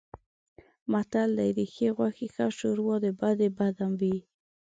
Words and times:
متل 0.91 1.29
دی: 1.37 1.49
د 1.57 1.59
ښې 1.73 1.87
غوښې 1.97 2.27
ښه 2.35 2.45
شوروا 2.57 2.95
د 3.03 3.05
بدې 3.19 3.49
بده 3.57 3.87
وي. 3.99 4.15